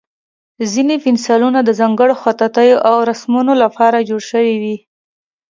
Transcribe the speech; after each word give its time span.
ځینې 0.73 0.95
پنسلونه 1.05 1.59
د 1.63 1.69
ځانګړو 1.79 2.15
خطاطیو 2.23 2.77
او 2.89 2.95
رسمونو 3.09 3.53
لپاره 3.63 4.05
جوړ 4.09 4.21
شوي 4.31 4.55
وي. 4.61 4.75